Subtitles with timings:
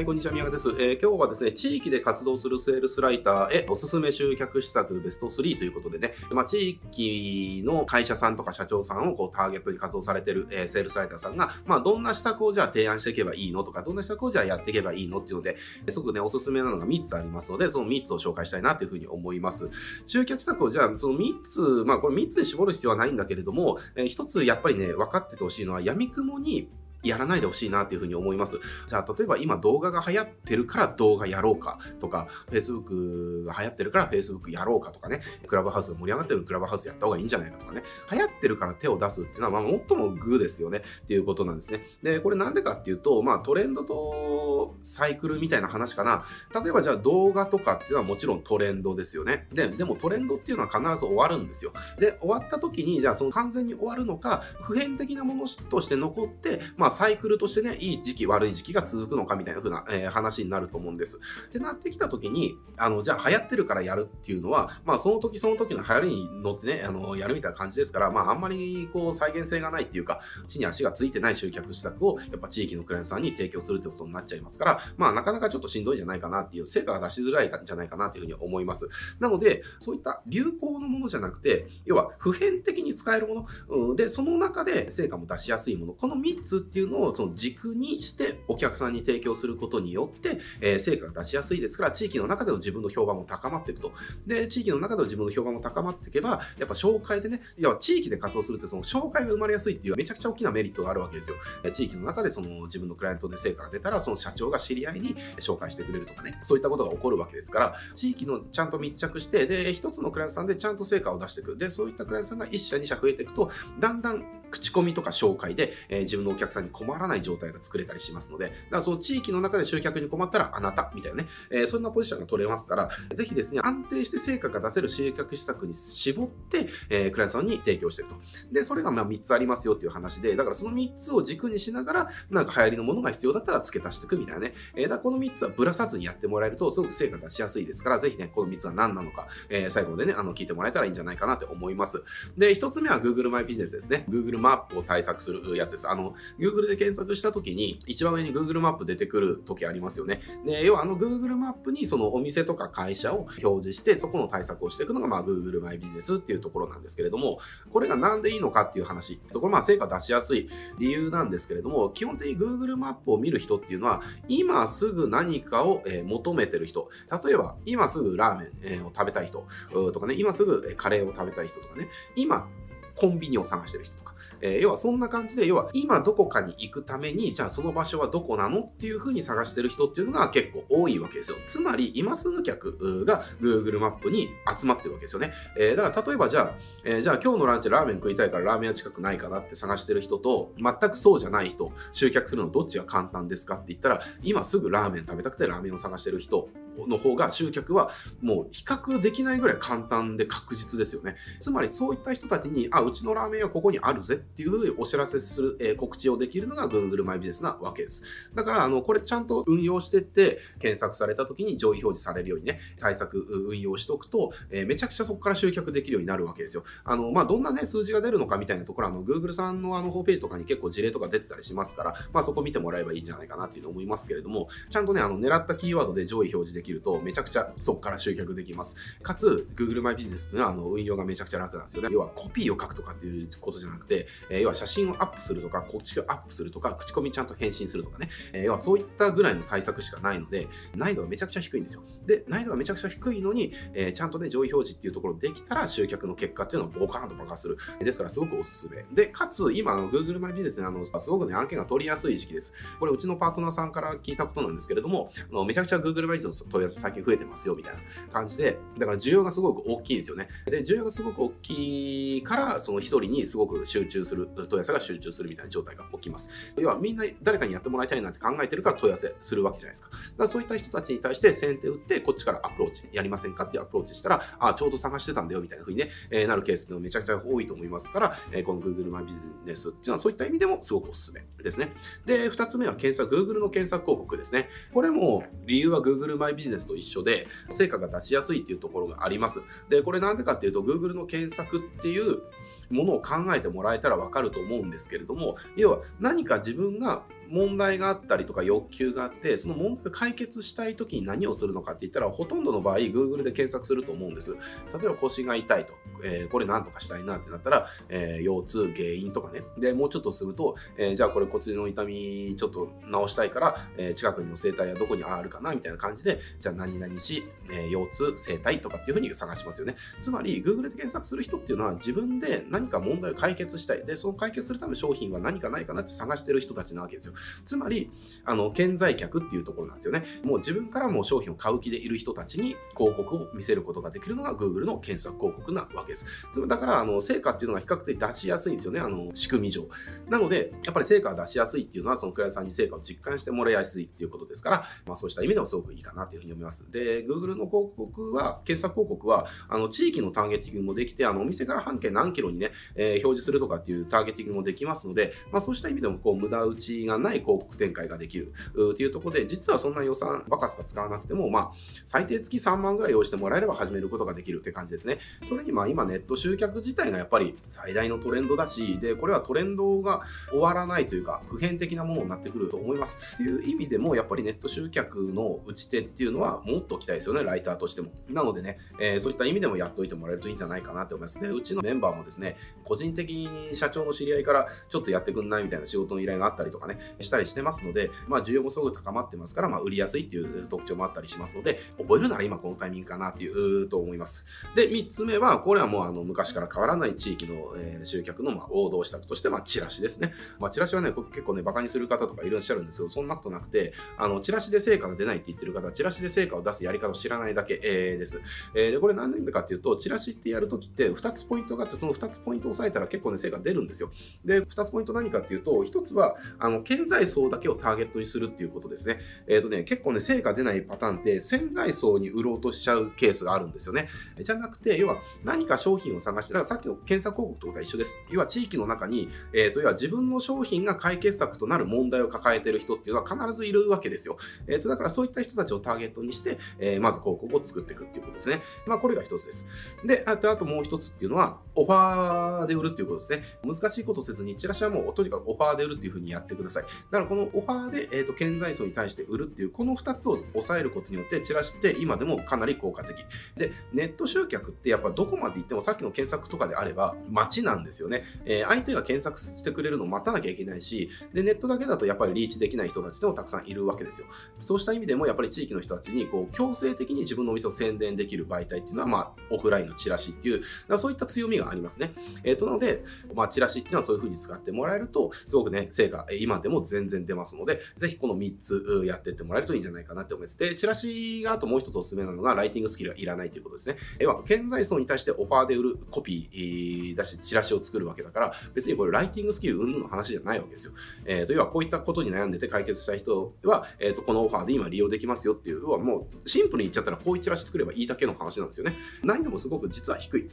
[0.00, 13.62] はい、こんにちは、宮川です、えー、今日はですね、地域で活動するセールスライターへおすすめ集客施策ベスト3ということでね、まあ、地域の会社さんとか社長さんをこうターゲットに活動されてる、えー、セールスライターさんが、まあ、どんな施策をじゃあ提案していけばいいの？
[13.62, 15.18] とか、どんな施策をじゃあやっていけばいいの？
[15.18, 15.58] っていうので、
[15.90, 19.68] すごくね、おすすめなのが3つありますので、その3つを紹介したいなというふうに思います。
[20.06, 26.70] 集客施策をじゃあ、その3つ、まあ、これ3つに絞る必要はないんだけれども、えー、1つやっぱりね、分かっててほしいのは、闇雲に
[27.02, 28.58] やらないでほしいなというふうに思います。
[28.86, 41.84] じゃあ、例えば今動画が流行ってるから動画やろうかとか、Facebook が流行ってるから Facebook やろうかとかね、クラブハウスが盛り上がってるクラブハウスやった方がいいんじゃないかとかね、流行ってるから手を出すっていうのは、まあ、最もグーですよねっていうことなんですね。
[42.02, 46.24] で、これなんでかっていうと、まあ、トレンドとサイクルみたいな話かな。
[46.54, 49.48] 例えばじゃあ動画とかっていうのはもちろんトレンドですよね。
[49.52, 51.72] で、でもトレンドっていうのは必ず終わるんですよ。
[51.98, 61.18] で、終わった時に、じゃあその完全に終わるのか、普遍的なものとして残って、まあ、サイクルとしてね、いい時期、悪い時期が続くのかみたいな風な、えー、話になると思うんです。
[61.48, 78.88] ってなってきた時に、あの、じゃあ流行ってるからやるっていうのは、まあその時その時の流行りに乗ってね、あの、やるみたいな感じですから、まああんまりこう再現性がないっていうか、地に足がついてない集客施策をやっぱ地域のクライアントさんに提供するってことになっちゃいますから、まあなかなかちょっとしんどいんじゃないかなっていう、成果が出しづらいんじゃないかなというふうに思います。
[79.18, 93.92] なので、そういった流行のものじゃなくて、要は普遍的に使えるもの、うん、で、その中で成果も出しやすいもの、この3つっていういうのをその軸にしてお客さんに提供することによって、えー、成果が出しやすいですから、地域の中での自分の評判も高まっていくと。
[94.26, 101.36] で、地域の中での自分の評判も高まっていけば、やっぱ紹介でね、いや、地域で活動するって、その紹介が生まれやすいっていうめちゃくちゃ大きなメリットがあるわけですよ。
[101.72, 111.56] 地域の中でその自分のクライアントで成果が出たら、その社長が知り合いに紹介してくれるとかね、そういったことが起こるわけですから、地域のちゃんと密着して、で、一つのクライアントさんでちゃんと成果を出していく。
[111.56, 128.16] で、そういったクライアントさんが1社2社増えていくと、だんだん口コミとか紹介で、えー、自分のお客さんに困らない状態が作れたりしますので、だからその地域の中で集客に困ったらあなたみたいなね、えー、そんなポジションが取れますから、ぜひですね、安定して成果が出せる集客施策に絞って、えー、クライアントさんに提供していくと。
[128.52, 134.54] で、それがまあ3つありますよっていう話で、だからその3つを軸にしながら、なんか流行りのものが必要だったら付け足していくみたいなね。
[134.74, 142.02] えー、だこの3つはぶらさずにやってもらえると、すごく成果出しやすいですから、ぜひね、この3つは何なのか、えー、最後までね、あの、聞いてもらえたらいいんじゃないかなと思います。
[142.36, 144.04] で、1つ目は Google マイビジネスですね。
[144.08, 145.88] Google マップを対策するやつです。
[145.88, 150.20] あの、Google で検索した時に、一番上に Google マップ出てくる時ありますよね。
[150.44, 157.38] で、要はあの Google マップにそのお店とか会社を表示して、そこの対策をしていくのが、まあ、Google マイビジネスっていうところなんですけれども、
[157.72, 159.20] これがなんでいいのかっていう話。
[159.32, 160.48] これまあ成果出しやすい
[160.78, 166.88] 理由なんですけれども、基本的に Google マップを見る人っていうのは、今すぐ何かを求めてる人。
[167.24, 169.46] 例えば、今すぐラーメンを食べたい人
[169.92, 172.48] とかね、今すぐカレーを食べたい人とかね、今
[172.96, 181.36] コンビニを探してる人とか、えー、要はそんな感じで、要は今どこかに行くために、じゃあその場所はどこなのっていう風に探してる人っていうのが結構多いわけですよ。
[181.46, 185.32] つまり、今すぐ客が Google マップに集まってるわけですよね。
[185.58, 196.48] えー、だから例えばじゃあ、えー、じゃあ今日のランチラーメン食いたいからラーメン屋近くないかなって探してる人と、全くそうじゃない人、集客するのどっちが簡単ですかって言ったら、今すぐラーメン食べたくてラーメンを探してる人
[196.88, 201.16] の方が集客はもう比較できないぐらい簡単で確実ですよね。
[201.40, 208.02] つまりそういった人たちに、あ、うちのラーメンはここにあるぜっていうふうにお知らせする、えー、告知をできるのが Google マイビジネスなわけです。
[208.34, 213.18] だから、あの、これちゃんと運用してって、検索された時に上位表示されるようにね、対策
[213.48, 216.64] 運用しておくと、えー、めちゃくちゃそこから集客できるようになるわけですよ。
[216.84, 228.76] あの、まあ、どんなね、数字が出るのかみたいなところ、あの、Google さんのあの、ホームページとかに結構事例とか出てたりしますから、まあ、そこ見てもらえばいいんじゃないかなというのを思いますけれども、ちゃんとね、あの、狙ったキーワードで上位表示できると、めちゃくちゃそこから集客できます。
[229.02, 231.88] かつ、Google マイビジネスっていうのは、あの、運用がめちゃくちゃ楽なんですよね。
[231.90, 241.82] 要は、コピーを書くとかっていうことじゃなくて、え、要は写真をアップするとか、告知をアップするとか、口コミちゃんと返信するとかね、え、要はそういったぐらいの対策しかないので、難易度がめちゃくちゃ低いんですよ。
[242.06, 247.56] で、難易度がめちゃくちゃ低いのに、え、ちゃんとね、上位表示っていうところできたら、集客の結果っていうのをボカーンと爆発する。
[247.84, 248.84] ですから、すごくおすすめ。
[248.94, 252.52] で、かつ、今、の Google マイビジネスね、あの、すごくね、案件が取りやすい時期です。
[252.78, 257.80] これ、うちのパートナーさんから聞いたことなんですけれども、あのめちゃくちゃ Google マイビジネス問い合わせ最近増えてますよ、みたいな
[258.12, 260.28] 感じで、だから需要がすごく大きいんですよね。
[260.46, 266.28] で、需要がすごく大きいから、その一人にすごく集中する、問い合わせが集中するみたいな状態が起きます。
[266.56, 269.90] 要はみんな誰かにやってもらいたいなって考えてるから問い合わせするわけじゃないですか。
[269.90, 281.72] だからそういった人たちに対して先手打って、こっちからアプローチ、やりませんかっていうアプローチしたら、あ、ちょうど探してたんだよみたいな風にね、えー、なるケースのめちゃくちゃ多いと思いますから、えー、この Google マイビジネスっていうのはそういった意味でもすごくおすすめですね。
[282.06, 284.48] で、二つ目は検索、Google の検索広告ですね。
[284.72, 289.42] これも理由は Google マイビジネスビジネスと一緒で、成果が出しやすいっていうところがあります。
[289.68, 292.22] で、これなんでかっていうと、Google の検索っていう
[292.70, 304.36] ものを考えてもらえたらわかると思うんですけれども、要は何か自分が問題があったりとか欲求があって、その問題を解決したい時に何をするのかって言ったら、ほとんどの場合、Google で検索すると思うんです。
[304.78, 305.74] 例えば腰が痛いと、
[306.04, 309.42] えー、これ何とかしたいなってなったら、えー、腰痛、原因とかね。
[309.58, 312.68] で、もうちょっとすると、えー、じゃあこれ骨の痛みちょっと
[313.06, 319.76] 治したいから、え近くにも整体はどこにあるかなみたいな感じで、じゃあ何々し、え腰痛、整体とかっていうふうに探しますよね。
[320.00, 323.84] つまり、Google で検索する人っていうのは自分で何何か問題を解決したい。
[323.86, 327.14] で、その解決するための商品は何かないかなって探してる人たちなわけですよ。
[327.44, 327.90] つまり、
[328.24, 330.04] あの、顕在客っていうところなんですよね。
[330.22, 336.04] もう自分からも商品を買う気でいる人たちに広告を見せることができるのが Google の検索広告なわけです。
[336.46, 338.80] だから、あの、成果っていうのが比較的出しやすいんですよね。
[338.80, 339.68] あの、仕組み上。
[340.08, 346.70] なので、やっぱり成果が出しやすいっていうのは、そのクライアントさんに成果を実感してもらいやすいっていうことですから、まあそうした意味でもすごくいいかなというふうに思います。
[346.70, 358.32] で、Google の広告は、検索広告は、あの、地域のターゲティングもできて、あの、お店から半径何キロにね、えー、表示するとかっていうターゲティングもできますので、まあそうした意味でも、こう、無駄打ちがない広告展開ができる
[358.72, 361.52] っていうところで、実はそんな予算バカスカ使わなくても、まあ、
[361.86, 364.98] 最低月3万ぐらい用意してもらえれば始めることができるって感じですね。
[365.26, 373.14] それにまあ今ネット集客自体がやっぱり最大のトレンドだし、で、これはトレンドが終わらないというか、普遍的なものになってくると思います。
[373.14, 377.90] っていう意味でも、やっぱりネット集客の打ち手っていうのはもっと期待ですよね、ライターとしても。
[378.08, 381.20] なのでね、えー、そういった意味でもやっておいてもらえるといいんじゃないかなって思います。
[381.20, 394.26] で、うちのメンバーもですね、個人的に社長の知り合いからちょっとやってくんないみたいな仕事の依頼があったりとかね、したりしてますので、まあ需要もすごく高まってますから、まあ売りやすいっていう特徴もあったりしますので、覚えるなら今このタイミングかなっていうと思います。
[394.54, 400.12] で、3つ目は、これはもうあの昔から変わらない地域の、えー、集客のま王道施策として、まあ、チラシですね。
[400.38, 408.20] まあ、チラシはね、結構ね、バカにする方とかいらっしゃるんですけど、そんなことなくて、あの、チラシで成果が出ないって言ってる方は、チラシで成果を出すやり方を知らないだけ、えー、です。
[408.54, 413.90] えー、で、これ何でかっていうと、チラシってやるときって2つポイントがあって、その2つポイントを押さえたら結構ね、成果出るんですよ。
[414.24, 418.98] で、2つポイント何かっていうと、1つは、あの、顕在層だけをターゲットにするっていうことですね。
[419.26, 423.88] えっ、ー、とね、結構ね、成果出ないパターンって、潜在層に売ろうとしちゃうケースがあるんですよね。
[424.22, 427.96] じゃなくて、要は何か商品を探して、だからさっきの検索広告とか一緒です。
[428.10, 434.18] 要は地域の中に、えっ、ー、と、要は自分の商品が解決策となる問題を抱えてる人っていうのは必ずいるわけですよ。
[434.48, 438.42] えっ、ー、と、だからそういった人たちをターゲットにして、えー、まず広告を作っていくっていうことですね。
[438.66, 439.78] まあ、これが一つです。
[439.84, 442.09] で、あと、あともう一つっていうのは、オファー
[442.46, 443.22] で売るっていうことですね。
[443.44, 446.62] 難しいことせずに、チラシはもうとにかくオファーで売るっていうふうにやってください。
[446.64, 453.04] だからこのオファーで、えっ、と、顕在層に対して売るっていう、この二つを抑えることによって、チラシって今でもかなり効果的。
[453.36, 458.04] で、ネット集客ってやっぱどこまで行ってもさっきの検索とかであれば待ちなんですよね。
[458.24, 464.06] えー、相手が検索してくれるのを待たなきゃいけないし、で、ネットだけだとやっぱりリーチできない人たちでもたくさんいるわけですよ。
[464.38, 471.92] そうした意味でもやっぱり地域の人たちにこう強制的に自分のお店を宣伝できる媒体っていうのは、まあ、オフラインのチラシっていう、だそういった強みがありますね。
[472.24, 472.82] えっ、ー、と、なので、
[473.14, 480.38] まあ、チラシっていうのはそういう風に使ってもらえると、すごくね、成果、今でも全然出ますので、ぜひこの3つやってってもらえるといいんじゃないかなって思います。
[480.38, 483.76] で、チラシがあともう一つおすすめなのが、ライティングスキルがいらないということですね。
[483.98, 490.72] 要は、顕在層に対してオファーで売るコピーだし、チラシを作るわけだから、別にこれライティングスキル云々の話じゃないわけですよ。
[491.04, 498.76] えっ、ー、と、要はこういったことに悩んでて解決した人は、えっ、ー、と、このオファーで今利用できますよっていうのは、もうシンプルに言っちゃったらこういうチラシ作ればいいだけの話なんですよね。
[499.02, 500.30] 難易度もすごく実は低い。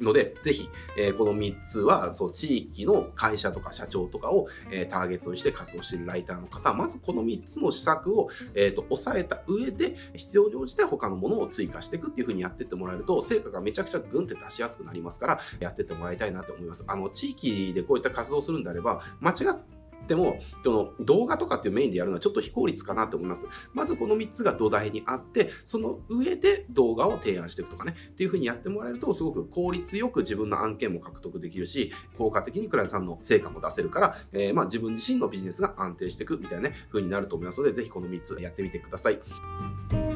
[0.00, 16.84] ので、ぜひ、えー、この3つは、そう、地域の会社とか社長とかを、えー、ターゲットにして活動しているライターの方は、まずこの3つの施策を、えっ、ー、と、抑えた上で、必要に応じて他のものを追加していくっていう風にやってってもらえると、成果がめちゃくちゃグンって出しやすくなりますから、やってってもらいたいなと思います。
[16.86, 19.77] あの、地域でこういった活動するんであれば、間違って
[20.08, 23.46] でも、その動画とかっていうメインでやるのはちょっと非効率かなと思います。
[23.74, 40.07] まずこの3つが土台にあって、その上で動画を提案していくとかね、っていう風にやってもらえると、すごく効率よく自分の案件も獲得できるし、効果的にクライアントさんの成果も出せるから、えー、ま自分自身のビジネスが安定していくみたいなね、風になると思いますので、ぜひこの3つやってみてください。